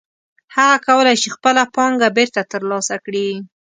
[0.55, 3.27] هغه کولی شي خپله پانګه بېرته ترلاسه کړي